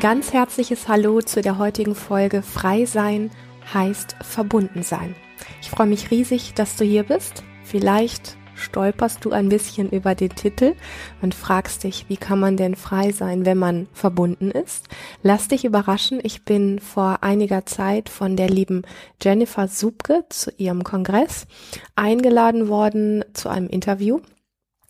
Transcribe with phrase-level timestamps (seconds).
[0.00, 3.30] Ein ganz herzliches Hallo zu der heutigen Folge Frei sein
[3.74, 5.14] heißt verbunden sein.
[5.60, 7.44] Ich freue mich riesig, dass du hier bist.
[7.64, 10.74] Vielleicht stolperst du ein bisschen über den Titel
[11.20, 14.88] und fragst dich, wie kann man denn frei sein, wenn man verbunden ist?
[15.22, 16.18] Lass dich überraschen.
[16.22, 18.84] Ich bin vor einiger Zeit von der lieben
[19.22, 21.46] Jennifer Subke zu ihrem Kongress
[21.94, 24.20] eingeladen worden zu einem Interview.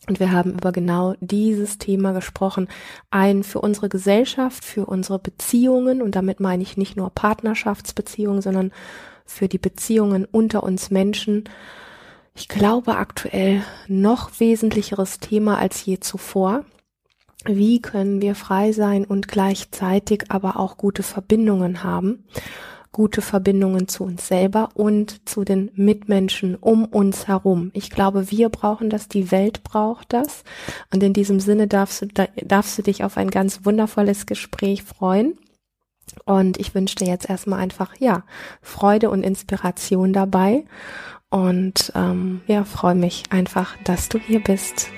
[0.08, 2.68] Und wir haben über genau dieses Thema gesprochen.
[3.10, 8.72] Ein für unsere Gesellschaft, für unsere Beziehungen, und damit meine ich nicht nur Partnerschaftsbeziehungen, sondern
[9.26, 11.44] für die Beziehungen unter uns Menschen.
[12.34, 16.64] Ich glaube aktuell noch wesentlicheres Thema als je zuvor.
[17.44, 22.24] Wie können wir frei sein und gleichzeitig aber auch gute Verbindungen haben?
[22.92, 27.70] Gute Verbindungen zu uns selber und zu den Mitmenschen um uns herum.
[27.72, 30.42] Ich glaube, wir brauchen das, die Welt braucht das.
[30.92, 32.08] Und in diesem Sinne darfst du,
[32.44, 35.38] darfst du dich auf ein ganz wundervolles Gespräch freuen.
[36.24, 38.24] Und ich wünsche dir jetzt erstmal einfach, ja,
[38.60, 40.64] Freude und Inspiration dabei.
[41.30, 44.88] Und ähm, ja, freue mich einfach, dass du hier bist.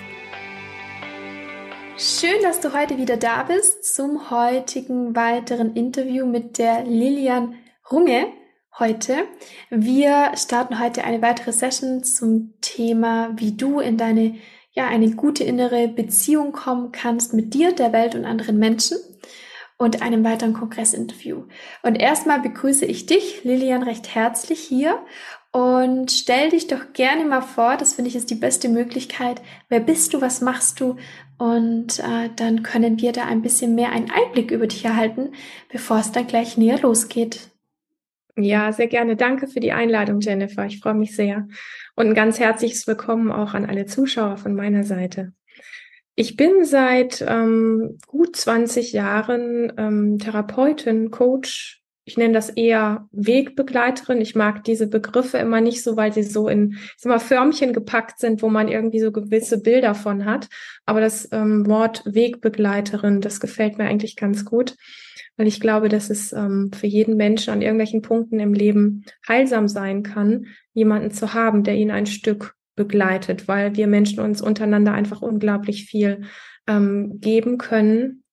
[1.99, 7.55] Schön, dass du heute wieder da bist zum heutigen weiteren Interview mit der Lilian
[7.91, 8.27] Runge
[8.79, 9.25] heute.
[9.71, 14.37] Wir starten heute eine weitere Session zum Thema, wie du in deine,
[14.73, 18.99] ja, eine gute innere Beziehung kommen kannst mit dir, der Welt und anderen Menschen
[19.77, 21.45] und einem weiteren Kongressinterview.
[21.83, 25.01] Und erstmal begrüße ich dich, Lilian, recht herzlich hier
[25.51, 29.43] und stell dich doch gerne mal vor, das finde ich ist die beste Möglichkeit.
[29.69, 30.97] Wer bist du, was machst du?
[31.37, 35.33] Und äh, dann können wir da ein bisschen mehr einen Einblick über dich erhalten,
[35.71, 37.52] bevor es dann gleich näher losgeht.
[38.37, 39.17] Ja, sehr gerne.
[39.17, 40.65] Danke für die Einladung, Jennifer.
[40.65, 41.49] Ich freue mich sehr.
[41.97, 45.35] Und ein ganz herzliches Willkommen auch an alle Zuschauer von meiner Seite.
[46.15, 51.83] Ich bin seit ähm, gut 20 Jahren ähm, Therapeutin, Coach.
[52.05, 54.23] Ich nenne das eher Wegbegleiterin.
[54.23, 58.19] Ich mag diese Begriffe immer nicht so, weil sie so in ich mal, Förmchen gepackt
[58.19, 60.49] sind, wo man irgendwie so gewisse Bilder von hat.
[60.87, 64.75] Aber das ähm, Wort Wegbegleiterin, das gefällt mir eigentlich ganz gut
[65.37, 69.69] weil ich glaube, dass es ähm, für jeden Menschen an irgendwelchen Punkten im Leben heilsam
[69.69, 74.93] sein kann, jemanden zu haben, der ihn ein Stück begleitet, weil wir Menschen uns untereinander
[74.93, 76.23] einfach unglaublich viel
[76.67, 78.25] ähm, geben können,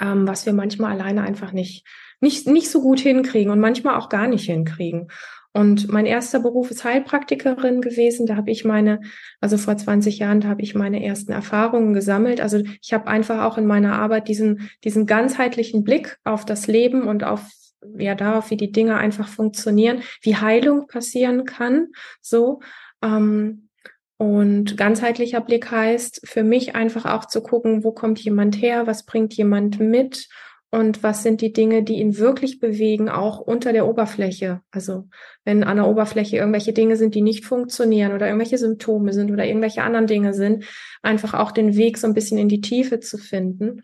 [0.00, 1.86] ähm, was wir manchmal alleine einfach nicht,
[2.20, 5.08] nicht, nicht so gut hinkriegen und manchmal auch gar nicht hinkriegen.
[5.56, 8.26] Und mein erster Beruf ist Heilpraktikerin gewesen.
[8.26, 9.00] Da habe ich meine,
[9.40, 12.40] also vor 20 Jahren, da habe ich meine ersten Erfahrungen gesammelt.
[12.40, 17.02] Also ich habe einfach auch in meiner Arbeit diesen, diesen ganzheitlichen Blick auf das Leben
[17.02, 17.48] und auf
[17.96, 21.88] ja darauf, wie die Dinge einfach funktionieren, wie Heilung passieren kann.
[22.20, 22.60] So.
[23.02, 23.68] Ähm,
[24.16, 29.04] und ganzheitlicher Blick heißt für mich einfach auch zu gucken, wo kommt jemand her, was
[29.04, 30.28] bringt jemand mit
[30.74, 34.60] und was sind die Dinge, die ihn wirklich bewegen, auch unter der Oberfläche.
[34.72, 35.04] Also
[35.44, 39.46] wenn an der Oberfläche irgendwelche Dinge sind, die nicht funktionieren oder irgendwelche Symptome sind oder
[39.46, 40.64] irgendwelche anderen Dinge sind,
[41.00, 43.82] einfach auch den Weg so ein bisschen in die Tiefe zu finden.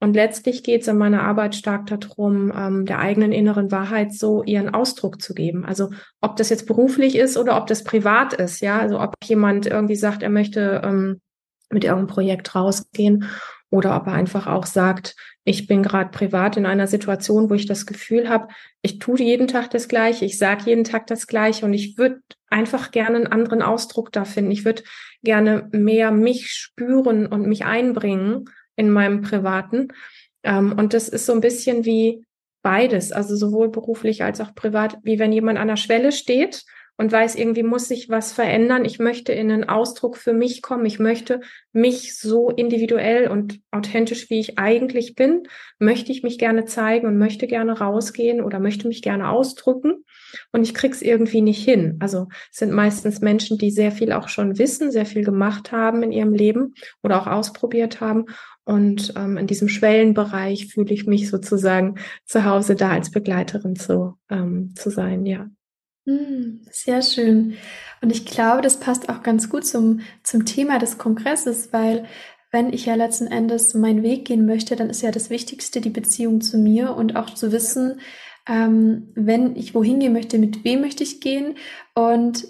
[0.00, 4.42] Und letztlich geht es in meiner Arbeit stark darum, ähm, der eigenen inneren Wahrheit so
[4.42, 5.64] ihren Ausdruck zu geben.
[5.64, 5.90] Also
[6.20, 8.80] ob das jetzt beruflich ist oder ob das privat ist, ja.
[8.80, 11.20] Also ob jemand irgendwie sagt, er möchte ähm,
[11.70, 13.28] mit irgendeinem Projekt rausgehen
[13.74, 17.66] oder ob er einfach auch sagt, ich bin gerade privat in einer Situation, wo ich
[17.66, 18.46] das Gefühl habe,
[18.82, 22.20] ich tue jeden Tag das Gleiche, ich sage jeden Tag das Gleiche und ich würde
[22.48, 24.52] einfach gerne einen anderen Ausdruck da finden.
[24.52, 24.84] Ich würde
[25.24, 28.44] gerne mehr mich spüren und mich einbringen
[28.76, 29.88] in meinem Privaten.
[30.44, 32.24] Ähm, und das ist so ein bisschen wie
[32.62, 36.62] beides, also sowohl beruflich als auch privat, wie wenn jemand an der Schwelle steht
[36.96, 38.84] und weiß, irgendwie muss sich was verändern.
[38.84, 40.86] Ich möchte in einen Ausdruck für mich kommen.
[40.86, 41.40] Ich möchte
[41.72, 45.42] mich so individuell und authentisch, wie ich eigentlich bin,
[45.78, 50.04] möchte ich mich gerne zeigen und möchte gerne rausgehen oder möchte mich gerne ausdrücken.
[50.52, 51.96] Und ich krieg's irgendwie nicht hin.
[52.00, 56.12] Also sind meistens Menschen, die sehr viel auch schon wissen, sehr viel gemacht haben in
[56.12, 58.26] ihrem Leben oder auch ausprobiert haben.
[58.64, 64.16] Und ähm, in diesem Schwellenbereich fühle ich mich sozusagen zu Hause da als Begleiterin zu,
[64.30, 65.48] ähm, zu sein, ja.
[66.06, 67.56] Hm, sehr schön.
[68.02, 72.04] Und ich glaube, das passt auch ganz gut zum, zum Thema des Kongresses, weil
[72.50, 75.90] wenn ich ja letzten Endes meinen Weg gehen möchte, dann ist ja das Wichtigste die
[75.90, 78.00] Beziehung zu mir und auch zu wissen,
[78.46, 81.56] ähm, wenn ich wohin gehen möchte, mit wem möchte ich gehen.
[81.94, 82.46] Und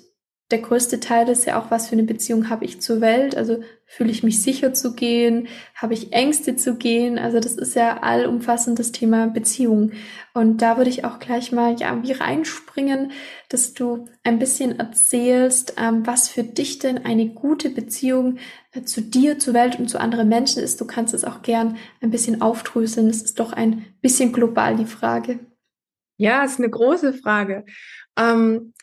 [0.51, 3.35] der größte Teil ist ja auch, was für eine Beziehung habe ich zur Welt.
[3.35, 7.19] Also fühle ich mich sicher zu gehen, habe ich Ängste zu gehen.
[7.19, 9.93] Also das ist ja allumfassendes Thema Beziehung.
[10.35, 13.13] Und da würde ich auch gleich mal ja wie reinspringen,
[13.49, 18.37] dass du ein bisschen erzählst, ähm, was für dich denn eine gute Beziehung
[18.73, 20.79] äh, zu dir, zur Welt und zu anderen Menschen ist.
[20.79, 23.09] Du kannst es auch gern ein bisschen aufdröseln.
[23.09, 25.41] Es ist doch ein bisschen global die Frage.
[26.19, 27.65] Ja, ist eine große Frage.
[28.19, 28.75] Ähm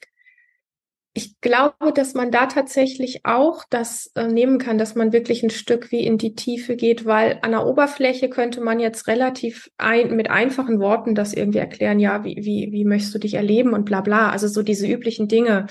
[1.14, 5.50] ich glaube, dass man da tatsächlich auch das äh, nehmen kann, dass man wirklich ein
[5.50, 10.16] Stück wie in die Tiefe geht, weil an der Oberfläche könnte man jetzt relativ ein,
[10.16, 13.84] mit einfachen Worten das irgendwie erklären, ja, wie, wie, wie möchtest du dich erleben und
[13.84, 14.30] bla bla.
[14.30, 15.68] Also so diese üblichen Dinge.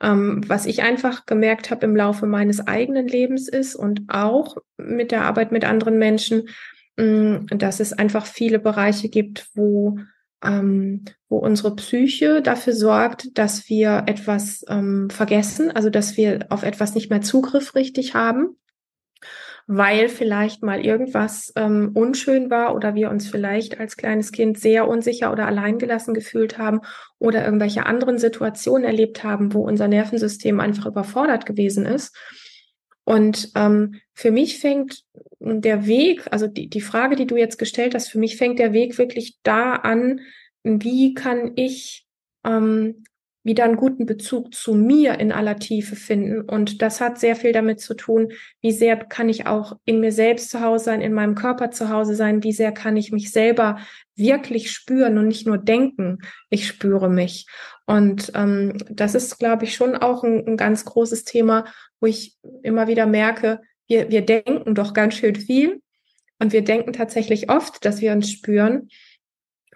[0.00, 5.10] Ähm, was ich einfach gemerkt habe im Laufe meines eigenen Lebens ist und auch mit
[5.10, 6.48] der Arbeit mit anderen Menschen,
[6.96, 9.98] mh, mm, dass es einfach viele Bereiche gibt, wo
[10.44, 16.62] ähm, wo unsere Psyche dafür sorgt, dass wir etwas ähm, vergessen, also dass wir auf
[16.62, 18.56] etwas nicht mehr Zugriff richtig haben,
[19.66, 24.86] weil vielleicht mal irgendwas ähm, unschön war oder wir uns vielleicht als kleines Kind sehr
[24.88, 26.80] unsicher oder alleingelassen gefühlt haben
[27.18, 32.14] oder irgendwelche anderen Situationen erlebt haben, wo unser Nervensystem einfach überfordert gewesen ist.
[33.04, 35.02] Und ähm, für mich fängt
[35.44, 38.72] der Weg, also die, die Frage, die du jetzt gestellt hast, für mich fängt der
[38.72, 40.20] Weg wirklich da an,
[40.62, 42.06] wie kann ich
[42.44, 43.04] ähm,
[43.44, 46.40] wieder einen guten Bezug zu mir in aller Tiefe finden.
[46.40, 48.32] Und das hat sehr viel damit zu tun,
[48.62, 51.90] wie sehr kann ich auch in mir selbst zu Hause sein, in meinem Körper zu
[51.90, 53.78] Hause sein, wie sehr kann ich mich selber
[54.16, 57.46] wirklich spüren und nicht nur denken, ich spüre mich.
[57.84, 61.66] Und ähm, das ist, glaube ich, schon auch ein, ein ganz großes Thema,
[62.00, 65.82] wo ich immer wieder merke, wir, wir denken doch ganz schön viel
[66.38, 68.88] und wir denken tatsächlich oft, dass wir uns spüren.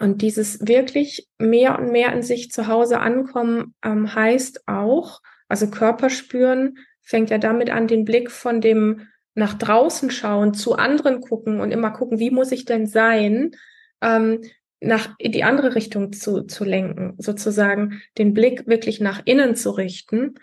[0.01, 5.69] Und dieses wirklich mehr und mehr in sich zu Hause ankommen ähm, heißt auch, also
[5.71, 11.21] Körper spüren, fängt ja damit an, den Blick von dem nach draußen schauen, zu anderen
[11.21, 13.53] gucken und immer gucken, wie muss ich denn sein,
[14.01, 14.41] ähm,
[14.81, 19.71] nach in die andere Richtung zu, zu lenken, sozusagen den Blick wirklich nach innen zu
[19.71, 20.35] richten,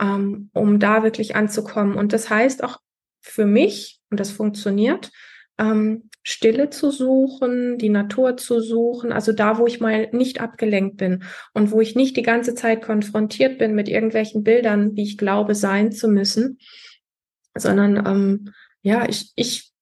[0.00, 1.96] ähm, um da wirklich anzukommen.
[1.96, 2.78] Und das heißt auch
[3.24, 5.10] für mich, und das funktioniert,
[5.58, 10.96] ähm, Stille zu suchen, die Natur zu suchen, also da, wo ich mal nicht abgelenkt
[10.96, 15.18] bin und wo ich nicht die ganze Zeit konfrontiert bin mit irgendwelchen Bildern, wie ich
[15.18, 16.58] glaube sein zu müssen,
[17.54, 19.72] sondern ähm, ja, ich, ich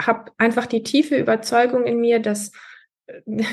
[0.00, 2.52] habe einfach die tiefe Überzeugung in mir, dass
[3.06, 3.20] äh,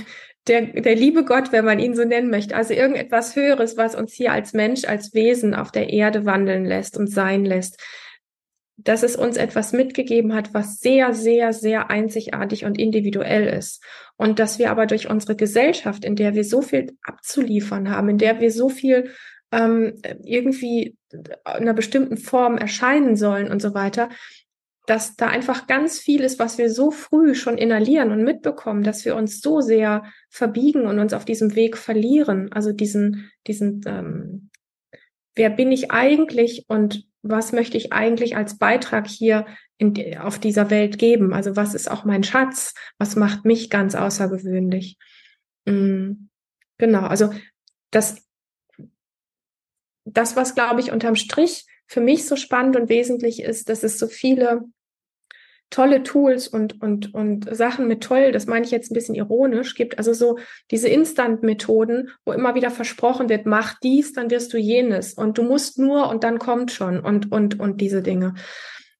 [0.47, 4.13] der, der liebe Gott, wenn man ihn so nennen möchte, also irgendetwas Höheres, was uns
[4.13, 7.81] hier als Mensch, als Wesen auf der Erde wandeln lässt und sein lässt,
[8.77, 13.81] dass es uns etwas mitgegeben hat, was sehr, sehr, sehr einzigartig und individuell ist.
[14.17, 18.17] Und dass wir aber durch unsere Gesellschaft, in der wir so viel abzuliefern haben, in
[18.17, 19.11] der wir so viel
[19.51, 24.09] ähm, irgendwie in einer bestimmten Form erscheinen sollen und so weiter,
[24.87, 29.05] dass da einfach ganz viel ist, was wir so früh schon inhalieren und mitbekommen, dass
[29.05, 32.51] wir uns so sehr verbiegen und uns auf diesem Weg verlieren.
[32.51, 34.49] Also diesen, diesen, ähm,
[35.33, 40.69] wer bin ich eigentlich und was möchte ich eigentlich als Beitrag hier in, auf dieser
[40.69, 41.33] Welt geben?
[41.33, 42.75] Also was ist auch mein Schatz?
[42.99, 44.97] Was macht mich ganz außergewöhnlich?
[45.65, 46.29] Mhm.
[46.77, 47.33] Genau, also
[47.89, 48.23] das,
[50.05, 53.97] das, was glaube ich unterm Strich für mich so spannend und wesentlich ist, dass es
[53.97, 54.61] so viele
[55.69, 59.75] tolle Tools und, und, und Sachen mit toll, das meine ich jetzt ein bisschen ironisch,
[59.75, 59.97] gibt.
[59.97, 60.37] Also so
[60.71, 65.43] diese Instant-Methoden, wo immer wieder versprochen wird, mach dies, dann wirst du jenes und du
[65.43, 68.35] musst nur und dann kommt schon und, und, und diese Dinge.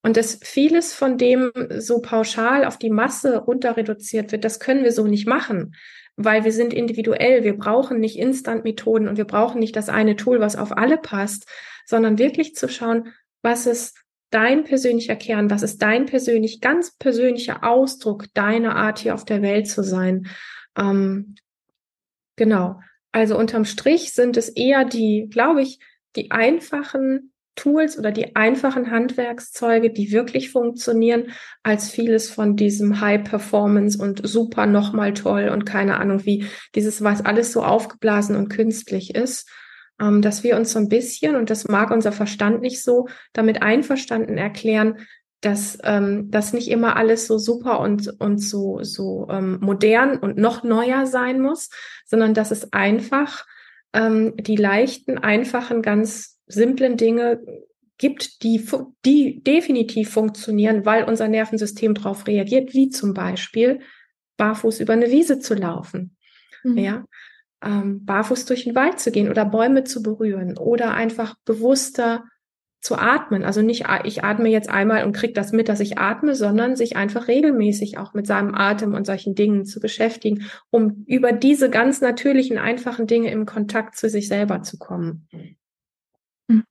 [0.01, 4.83] Und dass vieles von dem so pauschal auf die Masse runter reduziert wird, das können
[4.83, 5.75] wir so nicht machen,
[6.15, 7.43] weil wir sind individuell.
[7.43, 11.47] Wir brauchen nicht Instant-Methoden und wir brauchen nicht das eine Tool, was auf alle passt,
[11.85, 14.04] sondern wirklich zu schauen, was ist
[14.35, 19.41] dein persönlicher Kern, was ist dein persönlich, ganz persönlicher Ausdruck deiner Art hier auf der
[19.41, 20.27] Welt zu sein.
[20.77, 21.35] Ähm,
[22.35, 22.81] genau.
[23.13, 25.79] Also unterm Strich sind es eher die, glaube ich,
[26.17, 31.31] die einfachen Tools oder die einfachen Handwerkszeuge, die wirklich funktionieren,
[31.63, 37.01] als vieles von diesem High Performance und super nochmal toll und keine Ahnung wie dieses,
[37.01, 39.49] was alles so aufgeblasen und künstlich ist
[39.97, 44.37] dass wir uns so ein bisschen, und das mag unser Verstand nicht so, damit einverstanden
[44.37, 44.99] erklären,
[45.41, 50.37] dass ähm, das nicht immer alles so super und, und so, so ähm, modern und
[50.37, 51.69] noch neuer sein muss,
[52.05, 53.45] sondern dass es einfach
[53.93, 57.41] ähm, die leichten, einfachen, ganz simplen Dinge
[57.97, 58.63] gibt, die,
[59.05, 63.79] die definitiv funktionieren, weil unser Nervensystem darauf reagiert, wie zum Beispiel
[64.37, 66.17] barfuß über eine Wiese zu laufen.
[66.63, 66.77] Mhm.
[66.77, 67.05] Ja,
[67.65, 72.23] ähm, barfuß durch den Wald zu gehen oder Bäume zu berühren oder einfach bewusster
[72.85, 73.43] zu atmen.
[73.43, 76.95] Also nicht, ich atme jetzt einmal und kriege das mit, dass ich atme, sondern sich
[76.95, 81.99] einfach regelmäßig auch mit seinem Atem und solchen Dingen zu beschäftigen, um über diese ganz
[82.01, 85.27] natürlichen, einfachen Dinge im Kontakt zu sich selber zu kommen.
[86.47, 86.63] Mhm.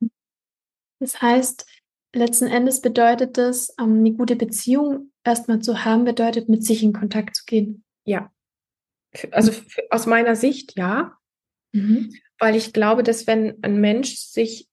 [1.00, 1.66] Das heißt,
[2.14, 6.92] letzten Endes bedeutet das, ähm, eine gute Beziehung erstmal zu haben, bedeutet, mit sich in
[6.92, 7.82] Kontakt zu gehen.
[8.04, 8.30] Ja.
[9.30, 9.52] Also
[9.90, 11.16] aus meiner Sicht ja.
[11.72, 12.12] Mhm.
[12.38, 14.68] Weil ich glaube, dass wenn ein Mensch sich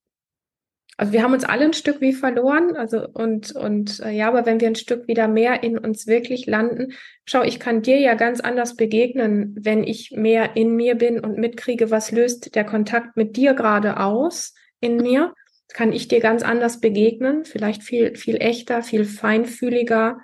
[1.02, 4.46] also wir haben uns alle ein Stück wie verloren, also und und äh, ja, aber
[4.46, 6.94] wenn wir ein Stück wieder mehr in uns wirklich landen,
[7.26, 11.40] schau, ich kann dir ja ganz anders begegnen, wenn ich mehr in mir bin und
[11.40, 15.34] mitkriege, was löst der Kontakt mit dir gerade aus in mir,
[15.74, 20.20] kann ich dir ganz anders begegnen, vielleicht viel viel echter, viel feinfühliger,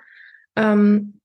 [0.54, 1.17] ähm,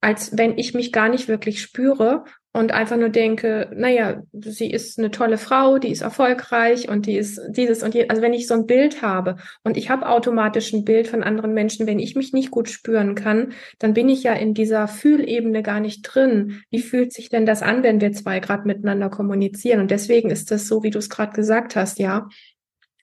[0.00, 2.24] als wenn ich mich gar nicht wirklich spüre
[2.56, 7.18] und einfach nur denke, naja, sie ist eine tolle Frau, die ist erfolgreich und die
[7.18, 8.08] ist dieses und jenes.
[8.08, 11.52] Also wenn ich so ein Bild habe und ich habe automatisch ein Bild von anderen
[11.52, 15.62] Menschen, wenn ich mich nicht gut spüren kann, dann bin ich ja in dieser Fühlebene
[15.62, 16.62] gar nicht drin.
[16.70, 19.80] Wie fühlt sich denn das an, wenn wir zwei gerade miteinander kommunizieren?
[19.80, 22.26] Und deswegen ist das so, wie du es gerade gesagt hast, ja.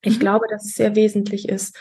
[0.01, 0.21] Ich mhm.
[0.21, 1.77] glaube, dass es sehr wesentlich ist,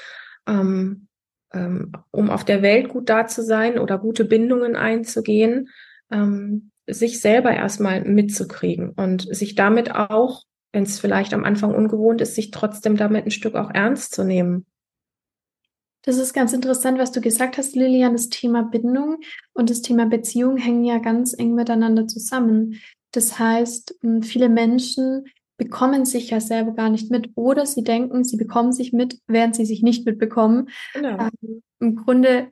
[0.46, 1.08] ähm,
[1.52, 5.68] um auf der Welt gut da zu sein oder gute Bindungen einzugehen.
[6.10, 10.42] Ähm, sich selber erstmal mitzukriegen und sich damit auch,
[10.72, 14.24] wenn es vielleicht am Anfang ungewohnt ist, sich trotzdem damit ein Stück auch ernst zu
[14.24, 14.66] nehmen.
[16.04, 18.12] Das ist ganz interessant, was du gesagt hast, Lilian.
[18.12, 19.18] Das Thema Bindung
[19.52, 22.80] und das Thema Beziehung hängen ja ganz eng miteinander zusammen.
[23.12, 25.26] Das heißt, viele Menschen
[25.64, 29.54] bekommen sich ja selber gar nicht mit oder sie denken, sie bekommen sich mit, während
[29.54, 30.68] sie sich nicht mitbekommen.
[30.94, 31.18] Genau.
[31.42, 32.48] Ähm, Im Grunde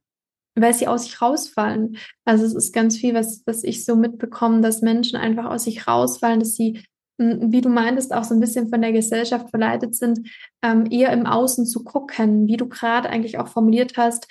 [0.55, 1.97] weil sie aus sich rausfallen.
[2.25, 5.87] Also es ist ganz viel, was, was ich so mitbekomme, dass Menschen einfach aus sich
[5.87, 6.83] rausfallen, dass sie,
[7.21, 10.29] hm, wie du meintest, auch so ein bisschen von der Gesellschaft verleitet sind,
[10.63, 14.27] ähm, eher im Außen zu gucken, wie du gerade eigentlich auch formuliert hast,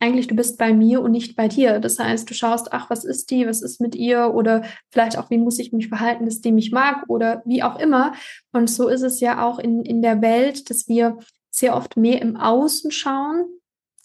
[0.00, 1.78] eigentlich du bist bei mir und nicht bei dir.
[1.78, 5.30] Das heißt, du schaust, ach, was ist die, was ist mit ihr oder vielleicht auch,
[5.30, 8.14] wie muss ich mich verhalten, dass die mich mag oder wie auch immer.
[8.52, 11.18] Und so ist es ja auch in, in der Welt, dass wir
[11.50, 13.44] sehr oft mehr im Außen schauen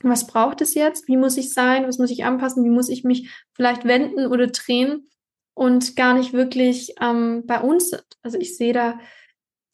[0.03, 1.07] was braucht es jetzt?
[1.07, 1.87] Wie muss ich sein?
[1.87, 2.63] Was muss ich anpassen?
[2.63, 5.09] Wie muss ich mich vielleicht wenden oder drehen?
[5.53, 8.05] Und gar nicht wirklich ähm, bei uns sind.
[8.21, 8.99] Also ich sehe da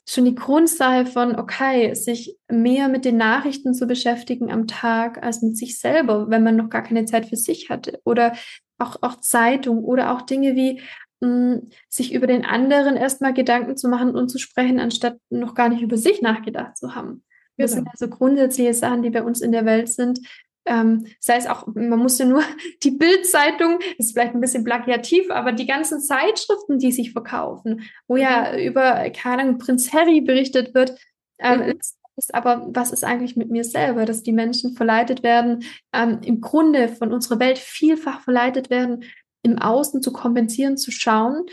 [0.07, 5.41] schon die Grundsache von, okay, sich mehr mit den Nachrichten zu beschäftigen am Tag als
[5.41, 7.99] mit sich selber, wenn man noch gar keine Zeit für sich hatte.
[8.03, 8.33] Oder
[8.77, 10.81] auch, auch Zeitung oder auch Dinge wie
[11.21, 15.53] mh, hm, sich über den anderen erstmal Gedanken zu machen und zu sprechen, anstatt noch
[15.53, 17.23] gar nicht über sich nachgedacht zu haben.
[17.57, 17.83] Das genau.
[17.83, 20.19] sind also grundsätzliche Sachen, die bei uns in der Welt sind.
[20.65, 22.43] Ähm, sei es auch, man muss ja nur
[22.83, 28.15] die Bildzeitung, ist vielleicht ein bisschen plagiativ, aber die ganzen Zeitschriften, die sich verkaufen, wo
[28.15, 28.59] ja mhm.
[28.59, 30.99] über, keine Ahnung, Prinz Harry berichtet wird,
[31.39, 31.79] ähm, mhm.
[32.15, 35.63] ist aber, was ist eigentlich mit mir selber, dass die Menschen verleitet werden,
[35.93, 39.03] ähm, im Grunde von unserer Welt vielfach verleitet werden,
[39.43, 41.45] im Außen zu kompensieren, zu schauen,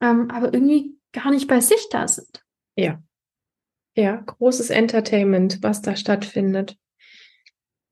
[0.00, 2.44] ähm, aber irgendwie gar nicht bei sich da sind.
[2.76, 3.02] Ja,
[3.94, 6.76] ja, großes Entertainment, was da stattfindet.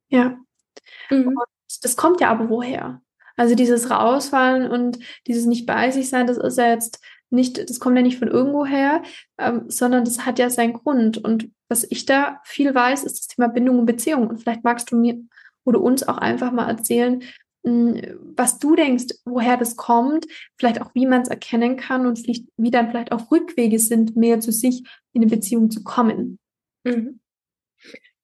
[0.08, 0.38] Ja.
[1.10, 1.28] Mhm.
[1.28, 1.38] Und
[1.82, 3.02] das kommt ja aber woher?
[3.36, 7.00] Also dieses Rausfallen und dieses nicht bei sich sein, das ist ja jetzt
[7.30, 9.02] nicht, das kommt ja nicht von irgendwo her,
[9.38, 11.18] ähm, sondern das hat ja seinen Grund.
[11.18, 14.28] Und was ich da viel weiß, ist das Thema Bindung und Beziehung.
[14.28, 15.20] Und vielleicht magst du mir
[15.64, 17.22] oder uns auch einfach mal erzählen,
[17.62, 20.26] was du denkst, woher das kommt,
[20.56, 24.40] vielleicht auch wie man es erkennen kann und wie dann vielleicht auch Rückwege sind, mehr
[24.40, 26.38] zu sich in eine Beziehung zu kommen.
[26.84, 27.20] Mhm.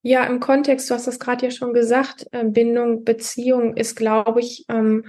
[0.08, 4.38] Ja, im Kontext, du hast das gerade ja schon gesagt, äh, Bindung, Beziehung ist, glaube
[4.38, 5.06] ich, ähm,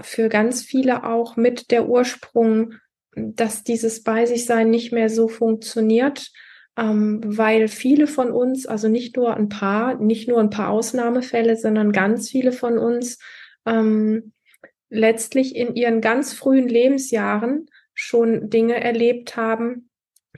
[0.00, 2.74] für ganz viele auch mit der Ursprung,
[3.14, 6.32] dass dieses Bei sich sein nicht mehr so funktioniert,
[6.76, 11.56] ähm, weil viele von uns, also nicht nur ein paar, nicht nur ein paar Ausnahmefälle,
[11.56, 13.20] sondern ganz viele von uns
[13.66, 14.32] ähm,
[14.88, 19.90] letztlich in ihren ganz frühen Lebensjahren schon Dinge erlebt haben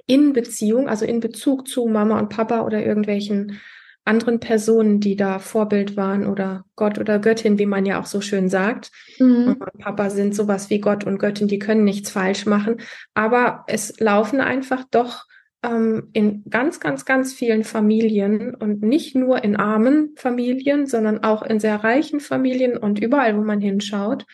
[0.06, 3.58] in Beziehung, also in Bezug zu Mama und Papa oder irgendwelchen
[4.04, 8.20] anderen Personen, die da Vorbild waren oder Gott oder Göttin, wie man ja auch so
[8.20, 8.90] schön sagt.
[9.18, 9.44] Mhm.
[9.44, 12.80] Mama und Papa sind sowas wie Gott und Göttin, die können nichts falsch machen.
[13.14, 15.26] Aber es laufen einfach doch
[15.62, 21.42] ähm, in ganz, ganz, ganz vielen Familien und nicht nur in armen Familien, sondern auch
[21.42, 24.26] in sehr reichen Familien und überall, wo man hinschaut.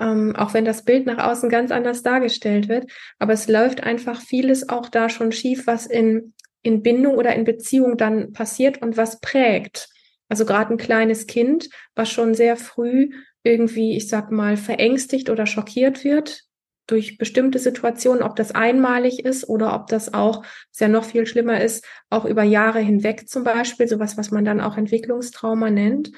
[0.00, 2.88] Ähm, auch wenn das Bild nach außen ganz anders dargestellt wird.
[3.18, 6.34] Aber es läuft einfach vieles auch da schon schief, was in,
[6.68, 9.88] in Bindung oder in Beziehung dann passiert und was prägt.
[10.28, 13.10] Also gerade ein kleines Kind, was schon sehr früh
[13.42, 16.42] irgendwie, ich sag mal, verängstigt oder schockiert wird
[16.86, 21.26] durch bestimmte Situationen, ob das einmalig ist oder ob das auch, was ja noch viel
[21.26, 26.12] schlimmer ist, auch über Jahre hinweg zum Beispiel, sowas, was man dann auch Entwicklungstrauma nennt.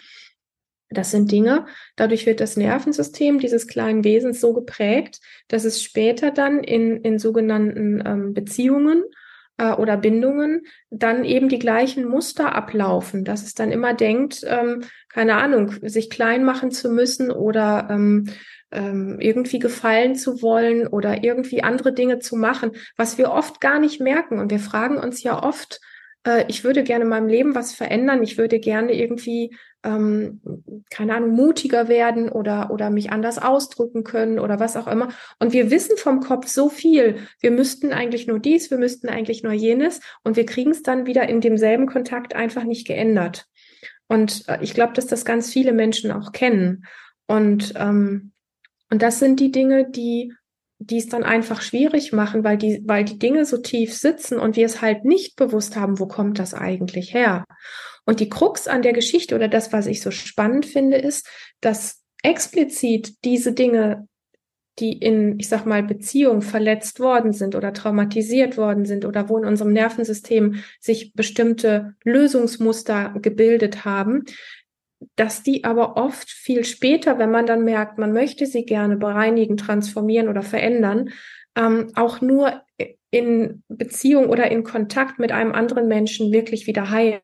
[0.89, 1.67] Das sind Dinge,
[1.97, 7.19] dadurch wird das Nervensystem dieses kleinen Wesens so geprägt, dass es später dann in, in
[7.19, 9.05] sogenannten ähm, Beziehungen
[9.61, 14.85] äh, oder Bindungen dann eben die gleichen Muster ablaufen, dass es dann immer denkt, ähm,
[15.09, 18.29] keine Ahnung, sich klein machen zu müssen oder ähm,
[18.73, 23.79] ähm, irgendwie gefallen zu wollen oder irgendwie andere Dinge zu machen, was wir oft gar
[23.79, 24.39] nicht merken.
[24.39, 25.81] Und wir fragen uns ja oft,
[26.27, 30.41] äh, ich würde gerne in meinem Leben was verändern, ich würde gerne irgendwie, ähm,
[30.91, 35.09] keine Ahnung, mutiger werden oder, oder mich anders ausdrücken können oder was auch immer.
[35.39, 37.17] Und wir wissen vom Kopf so viel.
[37.41, 41.07] Wir müssten eigentlich nur dies, wir müssten eigentlich nur jenes und wir kriegen es dann
[41.07, 43.47] wieder in demselben Kontakt einfach nicht geändert.
[44.09, 46.85] Und äh, ich glaube, dass das ganz viele Menschen auch kennen.
[47.27, 48.33] Und ähm,
[48.91, 50.35] und das sind die Dinge, die
[50.81, 54.57] die es dann einfach schwierig machen, weil die, weil die Dinge so tief sitzen und
[54.57, 57.45] wir es halt nicht bewusst haben, wo kommt das eigentlich her.
[58.07, 61.29] Und die Krux an der Geschichte oder das, was ich so spannend finde, ist,
[61.61, 64.09] dass explizit diese Dinge,
[64.79, 69.37] die in, ich sag mal, Beziehung verletzt worden sind oder traumatisiert worden sind oder wo
[69.37, 74.25] in unserem Nervensystem sich bestimmte Lösungsmuster gebildet haben,
[75.17, 79.57] dass die aber oft viel später, wenn man dann merkt, man möchte sie gerne bereinigen,
[79.57, 81.11] transformieren oder verändern,
[81.57, 82.63] ähm, auch nur
[83.11, 87.21] in Beziehung oder in Kontakt mit einem anderen Menschen wirklich wieder heilen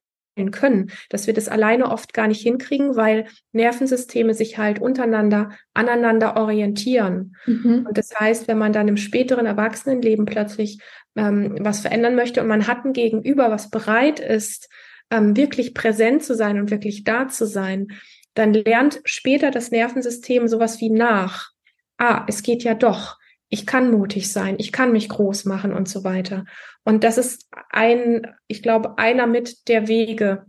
[0.51, 6.37] können, dass wir das alleine oft gar nicht hinkriegen, weil Nervensysteme sich halt untereinander aneinander
[6.37, 7.37] orientieren.
[7.47, 7.87] Mhm.
[7.89, 10.81] Und das heißt, wenn man dann im späteren Erwachsenenleben plötzlich
[11.15, 14.69] ähm, was verändern möchte und man hat ein Gegenüber, was bereit ist,
[15.11, 17.89] ähm, wirklich präsent zu sein und wirklich da zu sein,
[18.35, 21.51] dann lernt später das Nervensystem sowas wie nach.
[21.97, 23.19] Ah, es geht ja doch.
[23.49, 26.45] Ich kann mutig sein, ich kann mich groß machen und so weiter.
[26.85, 30.47] Und das ist ein, ich glaube, einer mit der Wege,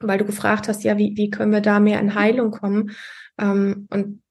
[0.00, 2.92] weil du gefragt hast, ja, wie, wie können wir da mehr in Heilung kommen?
[3.38, 4.22] Ähm, und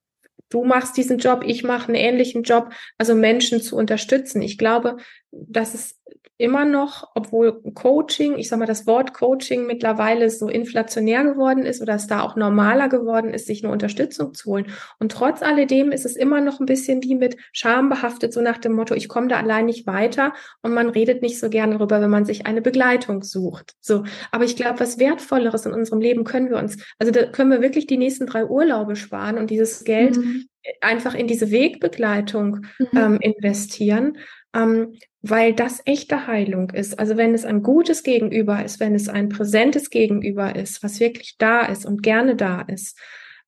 [0.50, 4.42] du machst diesen Job, ich mache einen ähnlichen Job, also Menschen zu unterstützen.
[4.42, 4.98] Ich glaube,
[5.32, 6.00] dass es
[6.39, 11.81] immer noch, obwohl Coaching, ich sage mal, das Wort Coaching mittlerweile so inflationär geworden ist
[11.81, 14.68] oder es da auch normaler geworden ist, sich eine Unterstützung zu holen.
[15.00, 18.57] Und trotz alledem ist es immer noch ein bisschen wie mit Scham behaftet, so nach
[18.57, 22.00] dem Motto, ich komme da allein nicht weiter und man redet nicht so gerne darüber,
[22.00, 23.75] wenn man sich eine Begleitung sucht.
[23.81, 24.05] So.
[24.31, 27.61] Aber ich glaube, was Wertvolleres in unserem Leben können wir uns, also da können wir
[27.61, 30.46] wirklich die nächsten drei Urlaube sparen und dieses Geld mhm.
[30.79, 32.87] einfach in diese Wegbegleitung mhm.
[32.96, 34.18] ähm, investieren
[34.53, 36.98] ähm, weil das echte Heilung ist.
[36.98, 41.35] Also wenn es ein gutes Gegenüber ist, wenn es ein präsentes Gegenüber ist, was wirklich
[41.38, 42.98] da ist und gerne da ist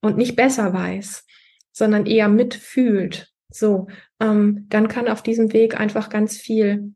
[0.01, 1.25] und nicht besser weiß,
[1.71, 3.87] sondern eher mitfühlt, so,
[4.19, 6.93] ähm, dann kann auf diesem Weg einfach ganz viel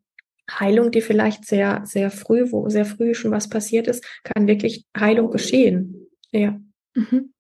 [0.52, 4.86] Heilung, die vielleicht sehr, sehr früh, wo sehr früh schon was passiert ist, kann wirklich
[4.98, 6.08] Heilung geschehen.
[6.32, 6.60] Ja.
[6.94, 7.34] Mhm.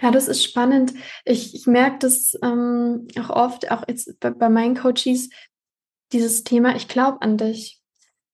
[0.00, 0.94] Ja, das ist spannend.
[1.24, 5.28] Ich, ich merke das ähm, auch oft, auch jetzt bei, bei meinen Coaches,
[6.12, 7.80] dieses Thema, ich glaube an dich.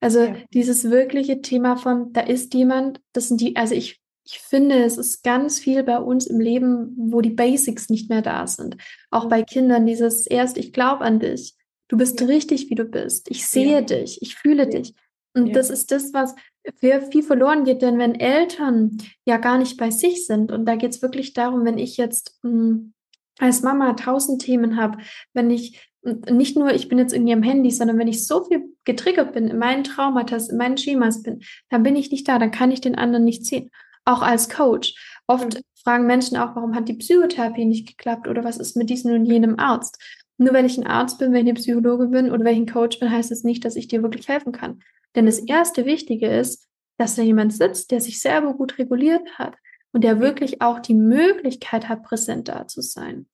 [0.00, 0.36] Also ja.
[0.52, 4.98] dieses wirkliche Thema von, da ist jemand, das sind die, also ich, ich finde, es
[4.98, 8.76] ist ganz viel bei uns im Leben, wo die Basics nicht mehr da sind.
[9.10, 11.54] Auch bei Kindern, dieses erst, ich glaube an dich.
[11.88, 12.26] Du bist ja.
[12.26, 13.30] richtig, wie du bist.
[13.30, 13.80] Ich sehe ja.
[13.80, 14.20] dich.
[14.20, 14.94] Ich fühle dich.
[15.34, 16.34] Und das ist das, was
[16.76, 20.76] für viel verloren geht, denn wenn Eltern ja gar nicht bei sich sind, und da
[20.76, 22.92] geht es wirklich darum, wenn ich jetzt mh, hm,
[23.38, 24.98] als Mama tausend Themen habe,
[25.34, 25.92] wenn ich
[26.30, 29.48] nicht nur, ich bin jetzt irgendwie am Handy, sondern wenn ich so viel getriggert bin
[29.48, 32.80] in meinen Traumata, in meinen Schemas bin, dann bin ich nicht da, dann kann ich
[32.80, 33.70] den anderen nicht sehen.
[34.04, 34.94] Auch als Coach.
[35.26, 35.60] Oft mhm.
[35.82, 39.26] fragen Menschen auch, warum hat die Psychotherapie nicht geklappt oder was ist mit diesem und
[39.26, 40.00] jenem Arzt?
[40.38, 42.72] Nur wenn ich ein Arzt bin, wenn ich eine Psychologe bin oder wenn ich ein
[42.72, 44.82] Coach bin, heißt es das nicht, dass ich dir wirklich helfen kann.
[45.14, 49.56] Denn das erste Wichtige ist, dass da jemand sitzt, der sich selber gut reguliert hat
[49.92, 53.26] und der wirklich auch die Möglichkeit hat, präsent da zu sein.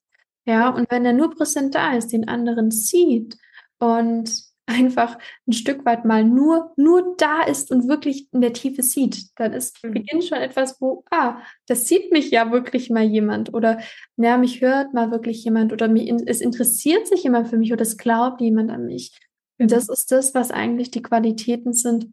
[0.45, 3.37] Ja, und wenn er nur präsent da ist, den anderen sieht
[3.79, 4.31] und
[4.67, 9.29] einfach ein Stück weit mal nur, nur da ist und wirklich in der Tiefe sieht,
[9.37, 9.93] dann ist mhm.
[9.93, 13.81] Beginn schon etwas, wo, ah, das sieht mich ja wirklich mal jemand oder
[14.17, 17.83] ja, mich hört mal wirklich jemand oder mich, es interessiert sich jemand für mich oder
[17.83, 19.19] es glaubt jemand an mich.
[19.59, 22.09] Und das ist das, was eigentlich die Qualitäten sind,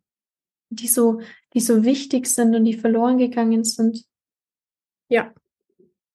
[0.70, 1.22] die so,
[1.54, 4.06] die so wichtig sind und die verloren gegangen sind.
[5.08, 5.34] Ja,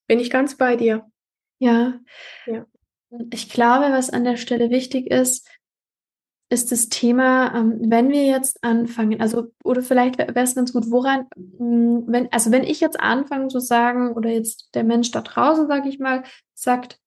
[0.07, 1.11] bin ich ganz bei dir.
[1.65, 2.01] Ja.
[2.47, 2.67] ja.
[3.31, 5.49] Ich glaube, was an der Stelle wichtig ist,
[6.51, 10.91] ist das Thema, ähm, wenn wir jetzt anfangen, also, oder vielleicht wäre es ganz gut,
[10.91, 15.23] woran, hm, wenn, also wenn ich jetzt anfange zu sagen, oder jetzt der Mensch da
[15.23, 16.23] draußen, sage ich mal,
[16.55, 16.99] sagt,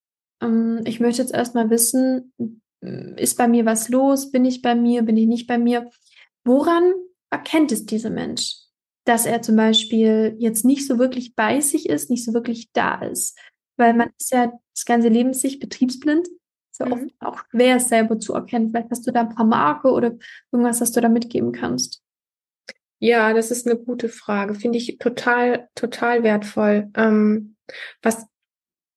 [0.41, 2.33] ähm, ich möchte jetzt erstmal wissen,
[2.81, 4.31] ist bei mir was los?
[4.31, 5.01] Bin ich bei mir?
[5.01, 5.89] Bin ich nicht bei mir?
[6.43, 6.93] Woran
[7.29, 8.55] erkennt es dieser Mensch?
[9.05, 13.01] Dass er zum Beispiel jetzt nicht so wirklich bei sich ist, nicht so wirklich da
[13.01, 13.37] ist.
[13.77, 16.27] Weil man ist ja das ganze Leben sich betriebsblind.
[16.27, 16.91] Ist ja mhm.
[16.93, 18.69] oft auch schwer, es selber zu erkennen.
[18.69, 20.15] Vielleicht hast du da ein paar Marke oder
[20.51, 22.01] irgendwas, das du da mitgeben kannst.
[22.99, 24.55] Ja, das ist eine gute Frage.
[24.55, 26.89] Finde ich total, total wertvoll.
[26.95, 27.55] Ähm,
[28.01, 28.25] was,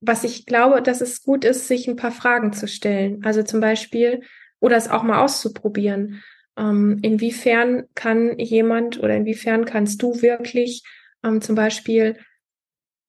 [0.00, 3.22] was ich glaube, dass es gut ist, sich ein paar Fragen zu stellen.
[3.24, 4.22] Also zum Beispiel,
[4.58, 6.22] oder es auch mal auszuprobieren.
[6.56, 10.82] Ähm, inwiefern kann jemand oder inwiefern kannst du wirklich
[11.22, 12.16] ähm, zum Beispiel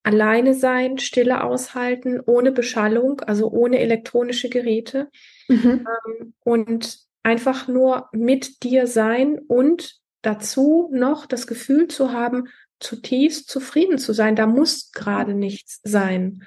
[0.04, 5.10] alleine sein, Stille aushalten, ohne Beschallung, also ohne elektronische Geräte
[5.48, 5.86] mhm.
[5.88, 12.48] ähm, und einfach nur mit dir sein und dazu noch das Gefühl zu haben,
[12.80, 14.36] zutiefst zufrieden zu sein.
[14.36, 16.44] Da muss gerade nichts sein.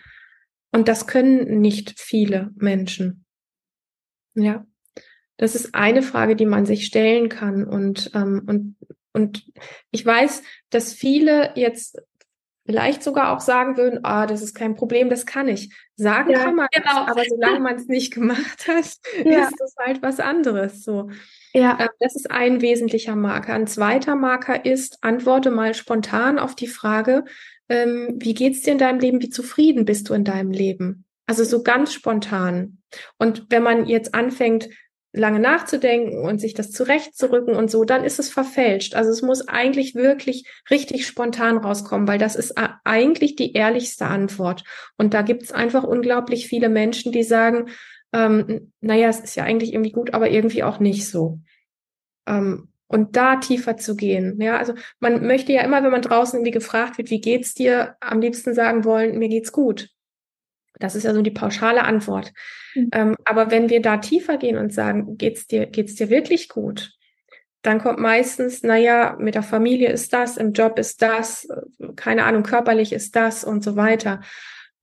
[0.73, 3.25] Und das können nicht viele Menschen.
[4.35, 4.67] Ja,
[5.37, 7.65] das ist eine Frage, die man sich stellen kann.
[7.65, 8.77] Und, ähm, und,
[9.13, 9.53] und
[9.93, 12.03] ich weiß, dass viele jetzt
[12.67, 15.71] vielleicht sogar auch sagen würden, ah, das ist kein Problem, das kann ich.
[15.97, 17.07] Sagen ja, kann man, genau.
[17.07, 18.85] aber solange man es nicht gemacht hat,
[19.25, 19.45] ja.
[19.45, 20.83] ist das halt was anderes.
[20.83, 21.11] So.
[21.53, 21.79] Ja.
[21.79, 23.55] Ähm, das ist ein wesentlicher Marker.
[23.55, 27.25] Ein zweiter Marker ist, antworte mal spontan auf die Frage,
[27.69, 29.23] ähm, wie geht's dir in deinem Leben?
[29.23, 31.05] Wie zufrieden bist du in deinem Leben?
[31.27, 32.79] Also so ganz spontan.
[33.19, 34.69] Und wenn man jetzt anfängt,
[35.15, 38.95] lange nachzudenken und sich das zurechtzurücken und so, dann ist es verfälscht.
[38.95, 44.65] Also es muss eigentlich wirklich richtig spontan rauskommen, weil das ist eigentlich die ehrlichste Antwort.
[44.97, 47.69] Und da gibt es einfach unglaublich viele Menschen, die sagen,
[48.13, 51.39] ähm, naja, es ist ja eigentlich irgendwie gut, aber irgendwie auch nicht so.
[52.27, 54.41] Ähm, und da tiefer zu gehen.
[54.41, 57.97] Ja, also man möchte ja immer, wenn man draußen irgendwie gefragt wird, wie geht's dir,
[58.01, 59.91] am liebsten sagen wollen, mir geht's gut.
[60.79, 62.33] Das ist ja so die pauschale Antwort.
[62.75, 62.91] Mhm.
[62.93, 66.93] Ähm, aber wenn wir da tiefer gehen und sagen, geht's dir, geht's dir wirklich gut?
[67.63, 71.49] Dann kommt meistens, naja, mit der Familie ist das, im Job ist das,
[71.97, 74.21] keine Ahnung, körperlich ist das und so weiter.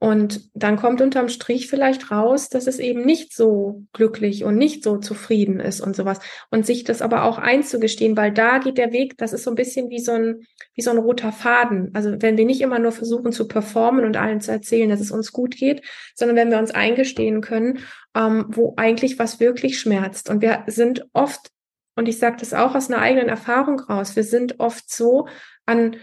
[0.04, 4.84] Und dann kommt unterm Strich vielleicht raus, dass es eben nicht so glücklich und nicht
[4.84, 6.20] so zufrieden ist und sowas.
[6.50, 9.56] Und sich das aber auch einzugestehen, weil da geht der Weg, das ist so ein
[9.56, 11.92] bisschen wie so ein, wie so ein roter Faden.
[11.94, 15.12] Also wenn wir nicht immer nur versuchen zu performen und allen zu erzählen, dass es
[15.12, 15.84] uns gut geht,
[16.16, 17.78] sondern wenn wir uns eingestehen können,
[18.16, 20.32] ähm, wo eigentlich was wirklich schmerzt.
[20.32, 21.52] Und wir sind oft,
[21.96, 25.28] und ich sage das auch aus einer eigenen Erfahrung raus, wir sind oft so
[25.68, 25.96] an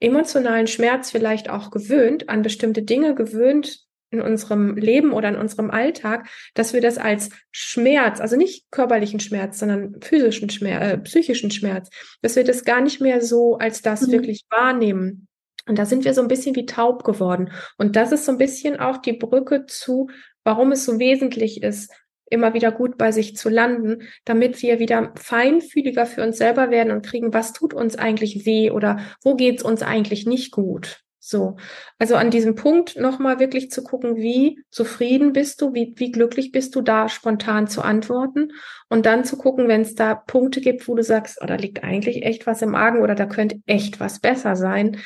[0.00, 5.70] emotionalen Schmerz vielleicht auch gewöhnt, an bestimmte Dinge gewöhnt in unserem Leben oder in unserem
[5.70, 11.50] Alltag, dass wir das als Schmerz, also nicht körperlichen Schmerz, sondern physischen Schmerz, äh, psychischen
[11.50, 14.12] Schmerz, dass wir das gar nicht mehr so als das mhm.
[14.12, 15.28] wirklich wahrnehmen.
[15.66, 17.52] Und da sind wir so ein bisschen wie taub geworden.
[17.78, 20.08] Und das ist so ein bisschen auch die Brücke zu,
[20.42, 21.92] warum es so wesentlich ist,
[22.30, 26.92] immer wieder gut bei sich zu landen, damit wir wieder feinfühliger für uns selber werden
[26.92, 31.02] und kriegen, was tut uns eigentlich weh oder wo geht's uns eigentlich nicht gut.
[31.22, 31.56] So,
[31.98, 36.50] also an diesem Punkt nochmal wirklich zu gucken, wie zufrieden bist du, wie, wie glücklich
[36.50, 38.52] bist du, da spontan zu antworten
[38.88, 42.24] und dann zu gucken, wenn es da Punkte gibt, wo du sagst, oh, liegt eigentlich
[42.24, 44.96] echt was im Argen oder da könnte echt was besser sein,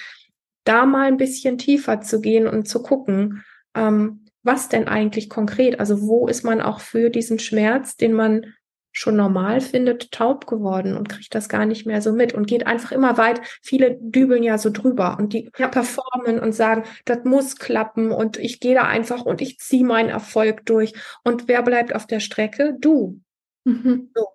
[0.63, 3.43] da mal ein bisschen tiefer zu gehen und zu gucken,
[3.75, 5.81] ähm, was denn eigentlich konkret?
[5.81, 8.55] Also wo ist man auch für diesen Schmerz, den man
[8.97, 12.67] schon normal findet, taub geworden und kriegt das gar nicht mehr so mit und geht
[12.67, 13.41] einfach immer weit.
[13.61, 15.67] Viele dübeln ja so drüber und die ja.
[15.67, 20.11] performen und sagen, das muss klappen und ich gehe da einfach und ich ziehe meinen
[20.11, 20.93] Erfolg durch.
[21.25, 22.77] Und wer bleibt auf der Strecke?
[22.81, 23.21] Du.
[23.65, 24.11] Mhm.
[24.15, 24.29] So.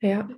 [0.00, 0.28] Ja.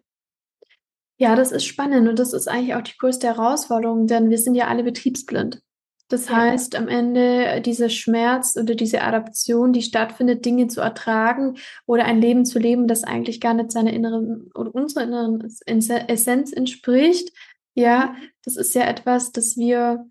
[1.18, 4.56] Ja, das ist spannend und das ist eigentlich auch die größte Herausforderung, denn wir sind
[4.56, 5.62] ja alle betriebsblind.
[6.10, 6.36] Das ja.
[6.36, 12.20] heißt, am Ende dieser Schmerz oder diese Adaption, die stattfindet, Dinge zu ertragen oder ein
[12.20, 17.30] Leben zu leben, das eigentlich gar nicht seiner inneren oder unserer inneren Essenz entspricht.
[17.74, 20.04] Ja, das ist ja etwas, das wir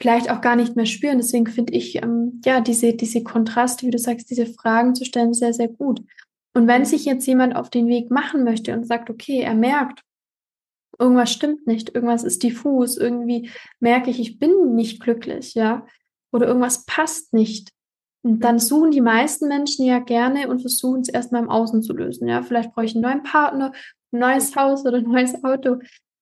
[0.00, 1.16] vielleicht auch gar nicht mehr spüren.
[1.16, 5.32] Deswegen finde ich, ähm, ja, diese, diese Kontraste, wie du sagst, diese Fragen zu stellen,
[5.32, 6.02] sehr, sehr gut.
[6.54, 10.02] Und wenn sich jetzt jemand auf den Weg machen möchte und sagt, okay, er merkt,
[10.98, 15.86] irgendwas stimmt nicht, irgendwas ist diffus, irgendwie merke ich, ich bin nicht glücklich, ja,
[16.32, 17.70] oder irgendwas passt nicht.
[18.22, 21.92] Und dann suchen die meisten Menschen ja gerne und versuchen es erstmal im Außen zu
[21.92, 22.26] lösen.
[22.28, 23.72] Ja, vielleicht brauche ich einen neuen Partner,
[24.12, 25.76] ein neues Haus oder ein neues Auto.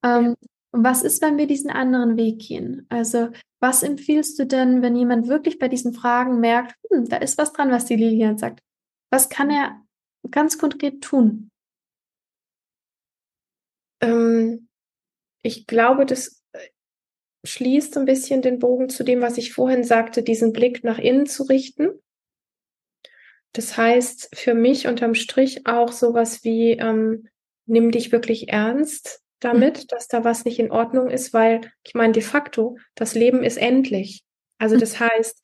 [0.04, 0.36] Ähm,
[0.72, 2.84] und was ist, wenn wir diesen anderen Weg gehen?
[2.90, 7.38] Also, was empfiehlst du denn, wenn jemand wirklich bei diesen Fragen merkt, hm, da ist
[7.38, 8.60] was dran, was die Lilian sagt?
[9.10, 9.80] Was kann er
[10.30, 11.50] ganz konkret tun?
[14.00, 14.65] Ähm,
[15.46, 16.58] ich glaube, das äh,
[17.44, 20.98] schließt so ein bisschen den Bogen zu dem, was ich vorhin sagte, diesen Blick nach
[20.98, 21.90] innen zu richten.
[23.52, 27.28] Das heißt für mich unterm Strich auch sowas wie, ähm,
[27.64, 29.86] nimm dich wirklich ernst damit, mhm.
[29.88, 33.56] dass da was nicht in Ordnung ist, weil ich meine, de facto, das Leben ist
[33.56, 34.24] endlich.
[34.58, 34.80] Also mhm.
[34.80, 35.42] das heißt,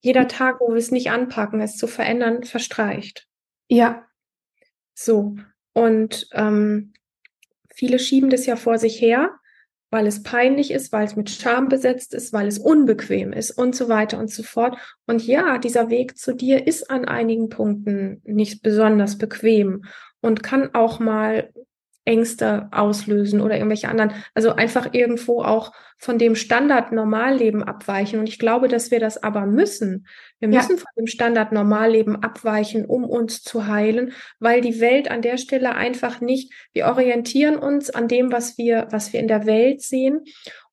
[0.00, 3.26] jeder Tag, wo wir es nicht anpacken, es zu verändern, verstreicht.
[3.68, 4.06] Ja.
[4.94, 5.36] So.
[5.72, 6.92] Und ähm,
[7.74, 9.37] viele schieben das ja vor sich her,
[9.90, 13.74] weil es peinlich ist, weil es mit Scham besetzt ist, weil es unbequem ist und
[13.74, 14.76] so weiter und so fort.
[15.06, 19.84] Und ja, dieser Weg zu dir ist an einigen Punkten nicht besonders bequem
[20.20, 21.50] und kann auch mal
[22.08, 24.12] Ängste auslösen oder irgendwelche anderen.
[24.34, 28.18] Also einfach irgendwo auch von dem Standard Normalleben abweichen.
[28.18, 30.06] Und ich glaube, dass wir das aber müssen.
[30.38, 30.78] Wir müssen ja.
[30.78, 35.74] von dem Standard Normalleben abweichen, um uns zu heilen, weil die Welt an der Stelle
[35.74, 40.24] einfach nicht, wir orientieren uns an dem, was wir, was wir in der Welt sehen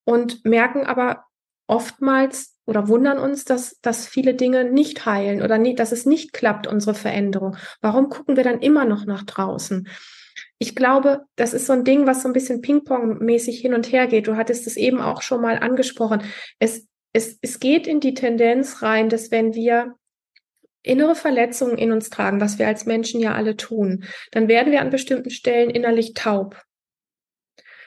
[0.06, 1.26] und merken aber
[1.67, 6.34] oftmals oder wundern uns, dass, dass viele Dinge nicht heilen oder nie, dass es nicht
[6.34, 7.58] klappt, unsere Veränderung.
[7.82, 9.88] Warum gucken wir dann immer noch nach draußen?
[10.58, 14.08] Ich glaube, das ist so ein Ding, was so ein bisschen Ping-Pong-mäßig hin und her
[14.08, 14.28] geht.
[14.28, 16.24] Du hattest es eben auch schon mal angesprochen.
[16.60, 19.96] Es, es, es geht in die Tendenz rein, dass wenn wir
[20.82, 24.82] innere Verletzungen in uns tragen, was wir als Menschen ja alle tun, dann werden wir
[24.82, 26.62] an bestimmten Stellen innerlich taub.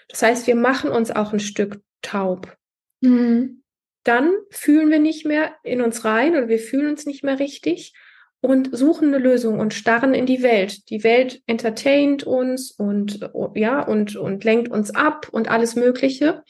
[0.08, 2.56] Das heißt, wir machen uns auch ein Stück taub.
[3.00, 3.62] Mhm.
[4.04, 7.94] Dann fühlen wir nicht mehr in uns rein oder wir fühlen uns nicht mehr richtig
[8.40, 10.90] und suchen eine Lösung und starren in die Welt.
[10.90, 16.42] Die Welt entertaint uns und ja und und lenkt uns ab und alles Mögliche.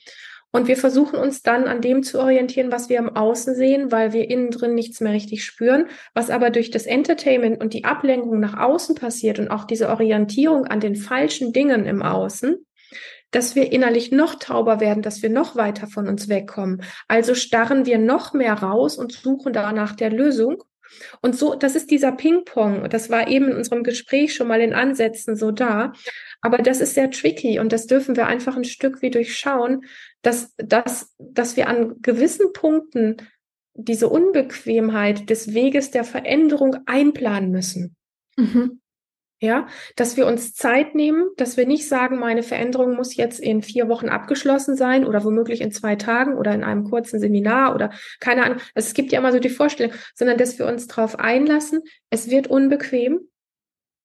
[0.50, 4.14] Und wir versuchen uns dann an dem zu orientieren, was wir am Außen sehen, weil
[4.14, 8.40] wir innen drin nichts mehr richtig spüren, was aber durch das Entertainment und die Ablenkung
[8.40, 12.56] nach außen passiert und auch diese Orientierung an den falschen Dingen im Außen,
[13.30, 16.82] dass wir innerlich noch tauber werden, dass wir noch weiter von uns wegkommen.
[17.08, 20.62] Also starren wir noch mehr raus und suchen danach der Lösung
[21.20, 22.88] und so, das ist dieser Ping-Pong.
[22.88, 25.92] Das war eben in unserem Gespräch schon mal in Ansätzen so da.
[26.40, 29.84] Aber das ist sehr tricky und das dürfen wir einfach ein Stück wie durchschauen,
[30.22, 33.16] dass, dass, dass wir an gewissen Punkten
[33.74, 37.96] diese Unbequemheit des Weges der Veränderung einplanen müssen.
[38.36, 38.80] Mhm.
[39.40, 43.62] Ja, dass wir uns Zeit nehmen, dass wir nicht sagen, meine Veränderung muss jetzt in
[43.62, 47.90] vier Wochen abgeschlossen sein oder womöglich in zwei Tagen oder in einem kurzen Seminar oder
[48.18, 48.58] keine Ahnung.
[48.74, 52.48] Es gibt ja immer so die Vorstellung, sondern dass wir uns darauf einlassen, es wird
[52.48, 53.20] unbequem,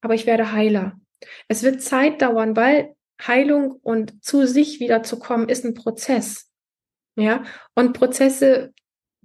[0.02, 1.00] aber ich werde heiler.
[1.48, 6.52] Es wird Zeit dauern, weil Heilung und zu sich wieder zu kommen ist ein Prozess.
[7.16, 7.44] Ja,
[7.74, 8.74] und Prozesse,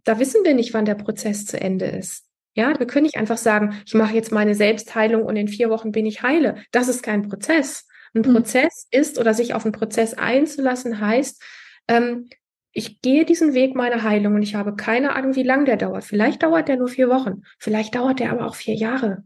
[0.05, 2.28] da wissen wir nicht, wann der Prozess zu Ende ist.
[2.59, 5.93] Ja, wir können nicht einfach sagen, ich mache jetzt meine Selbstheilung und in vier Wochen
[5.93, 6.57] bin ich heile.
[6.73, 7.87] Das ist kein Prozess.
[8.15, 8.35] Ein mhm.
[8.35, 11.41] Prozess ist oder sich auf einen Prozess einzulassen heißt,
[11.87, 12.29] ähm,
[12.73, 16.03] ich gehe diesen Weg meiner Heilung und ich habe keine Ahnung, wie lang der dauert.
[16.03, 19.23] Vielleicht dauert der nur vier Wochen, vielleicht dauert der aber auch vier Jahre.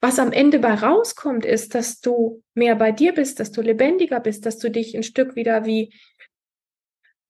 [0.00, 4.20] Was am Ende bei rauskommt, ist, dass du mehr bei dir bist, dass du lebendiger
[4.20, 5.92] bist, dass du dich ein Stück wieder wie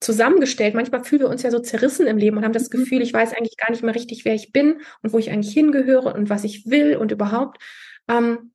[0.00, 0.74] zusammengestellt.
[0.74, 2.78] Manchmal fühlen wir uns ja so zerrissen im Leben und haben das mhm.
[2.78, 5.54] Gefühl, ich weiß eigentlich gar nicht mehr richtig, wer ich bin und wo ich eigentlich
[5.54, 7.58] hingehöre und was ich will und überhaupt.
[8.08, 8.50] Ähm,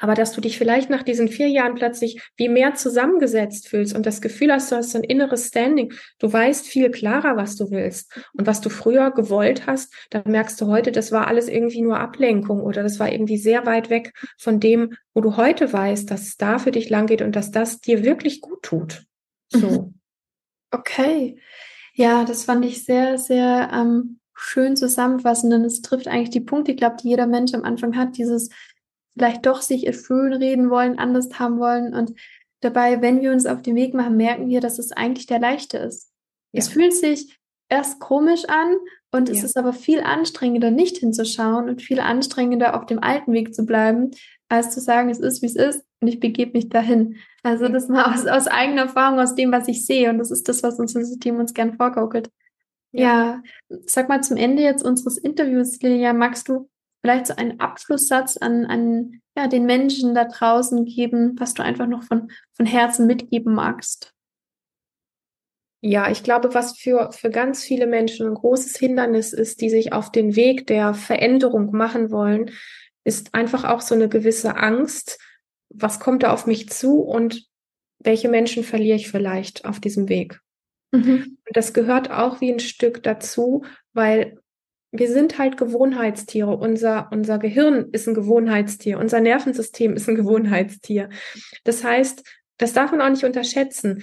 [0.00, 4.06] aber dass du dich vielleicht nach diesen vier Jahren plötzlich wie mehr zusammengesetzt fühlst und
[4.06, 5.92] das Gefühl hast, du hast so ein inneres Standing.
[6.18, 8.10] Du weißt viel klarer, was du willst.
[8.32, 12.00] Und was du früher gewollt hast, dann merkst du heute, das war alles irgendwie nur
[12.00, 16.22] Ablenkung oder das war irgendwie sehr weit weg von dem, wo du heute weißt, dass
[16.22, 19.04] es da für dich lang geht und dass das dir wirklich gut tut.
[19.50, 19.68] So.
[19.68, 19.99] Mhm.
[20.70, 21.38] Okay.
[21.94, 25.52] Ja, das fand ich sehr, sehr ähm, schön zusammenfassend.
[25.52, 28.50] Und es trifft eigentlich die Punkte, ich glaube, die jeder Mensch am Anfang hat, dieses
[29.14, 31.94] vielleicht doch sich schön reden wollen, anders haben wollen.
[31.94, 32.14] Und
[32.60, 35.78] dabei, wenn wir uns auf den Weg machen, merken wir, dass es eigentlich der leichte
[35.78, 36.10] ist.
[36.52, 36.60] Ja.
[36.60, 38.76] Es fühlt sich erst komisch an
[39.12, 39.34] und ja.
[39.34, 43.64] es ist aber viel anstrengender, nicht hinzuschauen und viel anstrengender, auf dem alten Weg zu
[43.64, 44.10] bleiben,
[44.50, 47.16] als zu sagen, es ist, wie es ist und ich begebe mich dahin.
[47.42, 50.10] Also das mal aus, aus eigener Erfahrung, aus dem, was ich sehe.
[50.10, 52.30] Und das ist das, was unser System uns gern vorgaukelt.
[52.92, 53.42] Ja.
[53.68, 56.68] ja, sag mal zum Ende jetzt unseres Interviews, Lilia, magst du
[57.00, 61.86] vielleicht so einen Abschlusssatz an, an ja, den Menschen da draußen geben, was du einfach
[61.86, 64.12] noch von, von Herzen mitgeben magst?
[65.82, 69.94] Ja, ich glaube, was für, für ganz viele Menschen ein großes Hindernis ist, die sich
[69.94, 72.50] auf den Weg der Veränderung machen wollen,
[73.04, 75.18] ist einfach auch so eine gewisse Angst,
[75.68, 77.46] was kommt da auf mich zu und
[77.98, 80.40] welche Menschen verliere ich vielleicht auf diesem Weg.
[80.92, 81.38] Mhm.
[81.46, 84.38] Und das gehört auch wie ein Stück dazu, weil
[84.92, 86.56] wir sind halt Gewohnheitstiere.
[86.56, 88.98] Unser, unser Gehirn ist ein Gewohnheitstier.
[88.98, 91.10] Unser Nervensystem ist ein Gewohnheitstier.
[91.62, 92.24] Das heißt,
[92.58, 94.02] das darf man auch nicht unterschätzen.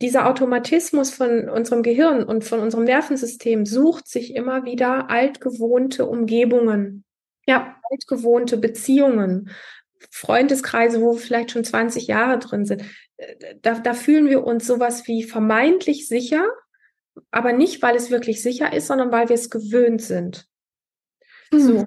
[0.00, 7.04] dieser Automatismus von unserem Gehirn und von unserem Nervensystem sucht sich immer wieder altgewohnte Umgebungen,
[7.46, 9.50] ja, altgewohnte Beziehungen,
[10.10, 12.84] Freundeskreise, wo wir vielleicht schon 20 Jahre drin sind.
[13.62, 16.46] Da, da fühlen wir uns sowas wie vermeintlich sicher,
[17.30, 20.46] aber nicht, weil es wirklich sicher ist, sondern weil wir es gewöhnt sind.
[21.52, 21.60] Mhm.
[21.60, 21.86] So.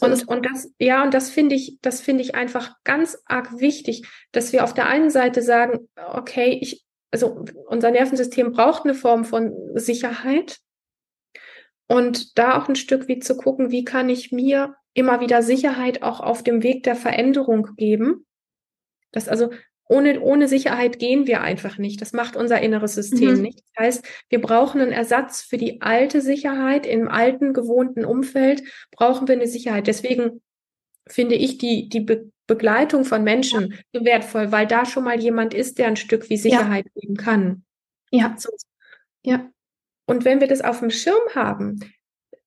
[0.00, 4.08] Und, und das, ja, und das finde ich, das finde ich einfach ganz arg wichtig,
[4.32, 9.24] dass wir auf der einen Seite sagen, okay, ich, also unser Nervensystem braucht eine Form
[9.24, 10.58] von Sicherheit.
[11.86, 16.02] Und da auch ein Stück wie zu gucken, wie kann ich mir immer wieder Sicherheit
[16.02, 18.26] auch auf dem Weg der Veränderung geben.
[19.12, 19.50] Das also
[19.86, 22.00] ohne, ohne Sicherheit gehen wir einfach nicht.
[22.00, 23.42] Das macht unser inneres System mhm.
[23.42, 23.62] nicht.
[23.74, 26.86] Das heißt, wir brauchen einen Ersatz für die alte Sicherheit.
[26.86, 29.86] Im alten, gewohnten Umfeld brauchen wir eine Sicherheit.
[29.86, 30.42] Deswegen
[31.06, 35.54] finde ich die, die Be Begleitung von Menschen so wertvoll, weil da schon mal jemand
[35.54, 37.00] ist, der ein Stück wie Sicherheit ja.
[37.00, 37.64] geben kann.
[38.10, 38.34] Ja.
[38.36, 38.50] So.
[39.24, 39.50] Ja.
[40.04, 41.80] Und wenn wir das auf dem Schirm haben,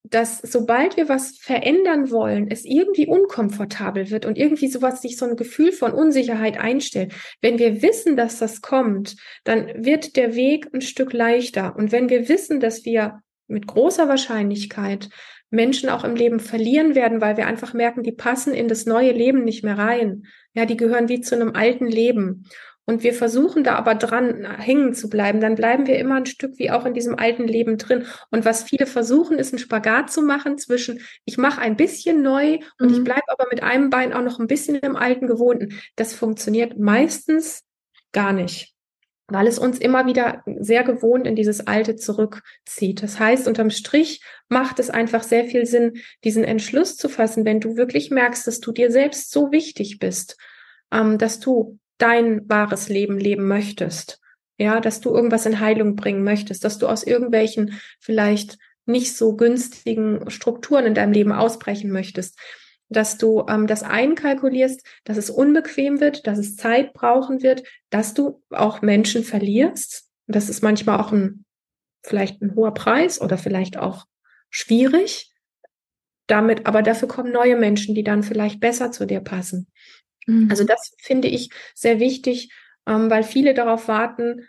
[0.10, 5.26] dass sobald wir was verändern wollen, es irgendwie unkomfortabel wird und irgendwie sowas sich so
[5.26, 7.14] ein Gefühl von Unsicherheit einstellt.
[7.42, 11.76] Wenn wir wissen, dass das kommt, dann wird der Weg ein Stück leichter.
[11.76, 15.10] Und wenn wir wissen, dass wir mit großer Wahrscheinlichkeit
[15.50, 19.12] Menschen auch im Leben verlieren werden, weil wir einfach merken, die passen in das neue
[19.12, 20.24] Leben nicht mehr rein.
[20.54, 22.46] Ja, die gehören wie zu einem alten Leben
[22.88, 26.58] und wir versuchen da aber dran hängen zu bleiben, dann bleiben wir immer ein Stück
[26.58, 28.06] wie auch in diesem alten Leben drin.
[28.32, 32.60] Und was viele versuchen, ist ein Spagat zu machen zwischen, ich mache ein bisschen neu
[32.80, 32.94] und mhm.
[32.96, 35.78] ich bleibe aber mit einem Bein auch noch ein bisschen im alten Gewohnten.
[35.98, 37.66] Das funktioniert meistens
[38.14, 38.74] gar nicht
[39.30, 43.04] weil es uns immer wieder sehr gewohnt in dieses Alte zurückzieht.
[43.04, 47.60] Das heißt, unterm Strich macht es einfach sehr viel Sinn, diesen Entschluss zu fassen, wenn
[47.60, 50.38] du wirklich merkst, dass du dir selbst so wichtig bist,
[50.94, 54.20] ähm, dass du dein wahres Leben leben möchtest.
[54.60, 59.36] Ja, dass du irgendwas in Heilung bringen möchtest, dass du aus irgendwelchen vielleicht nicht so
[59.36, 62.40] günstigen Strukturen in deinem Leben ausbrechen möchtest,
[62.90, 68.14] dass du ähm, das einkalkulierst, dass es unbequem wird, dass es Zeit brauchen wird, dass
[68.14, 70.10] du auch Menschen verlierst.
[70.26, 71.46] Das ist manchmal auch ein
[72.04, 74.06] vielleicht ein hoher Preis oder vielleicht auch
[74.50, 75.34] schwierig.
[76.28, 79.68] Damit, aber dafür kommen neue Menschen, die dann vielleicht besser zu dir passen.
[80.28, 80.50] Mhm.
[80.52, 82.52] Also das finde ich sehr wichtig,
[82.86, 84.48] ähm, weil viele darauf warten,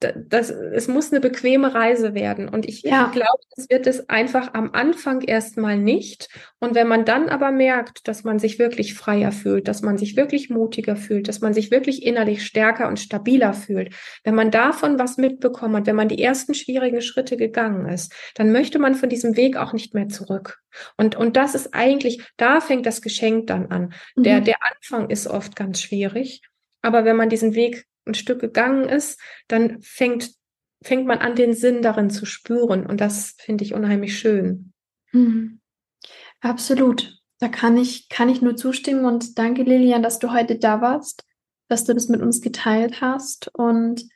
[0.00, 2.48] das, es muss eine bequeme Reise werden.
[2.48, 3.06] Und ich ja.
[3.06, 6.28] glaube, es wird es einfach am Anfang erstmal nicht.
[6.58, 10.14] Und wenn man dann aber merkt, dass man sich wirklich freier fühlt, dass man sich
[10.16, 14.98] wirklich mutiger fühlt, dass man sich wirklich innerlich stärker und stabiler fühlt, wenn man davon
[14.98, 19.08] was mitbekommen hat, wenn man die ersten schwierigen Schritte gegangen ist, dann möchte man von
[19.08, 20.58] diesem Weg auch nicht mehr zurück.
[20.98, 23.94] Und, und das ist eigentlich, da fängt das Geschenk dann an.
[24.14, 24.22] Mhm.
[24.24, 26.42] Der, der Anfang ist oft ganz schwierig.
[26.82, 30.30] Aber wenn man diesen Weg ein Stück gegangen ist, dann fängt,
[30.82, 32.86] fängt man an, den Sinn darin zu spüren.
[32.86, 34.72] Und das finde ich unheimlich schön.
[35.12, 35.60] Mhm.
[36.40, 37.18] Absolut.
[37.38, 41.24] Da kann ich, kann ich nur zustimmen und danke, Lilian, dass du heute da warst,
[41.68, 44.08] dass du das mit uns geteilt hast und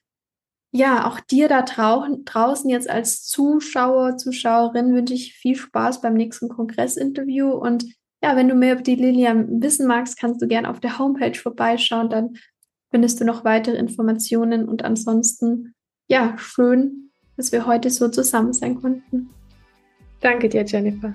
[0.73, 6.49] ja, auch dir da draußen jetzt als Zuschauer, Zuschauerin wünsche ich viel Spaß beim nächsten
[6.49, 7.85] Kongressinterview und
[8.23, 11.35] ja, wenn du mehr über die Lilian wissen magst, kannst du gerne auf der Homepage
[11.35, 12.37] vorbeischauen, dann
[12.91, 15.75] findest du noch weitere Informationen und ansonsten,
[16.09, 19.31] ja, schön, dass wir heute so zusammen sein konnten.
[20.21, 21.15] Danke dir, Jennifer.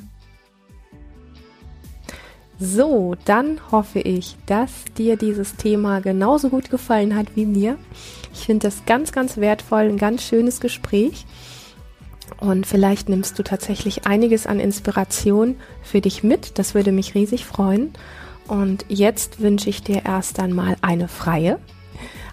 [2.57, 7.77] So, dann hoffe ich, dass dir dieses Thema genauso gut gefallen hat wie mir.
[8.33, 11.25] Ich finde das ganz, ganz wertvoll, ein ganz schönes Gespräch.
[12.39, 16.57] Und vielleicht nimmst du tatsächlich einiges an Inspiration für dich mit.
[16.57, 17.91] Das würde mich riesig freuen.
[18.47, 21.59] Und jetzt wünsche ich dir erst einmal eine freie,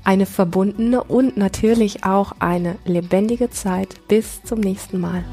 [0.05, 3.97] eine verbundene und natürlich auch eine lebendige Zeit.
[4.09, 5.25] Bis zum nächsten Mal.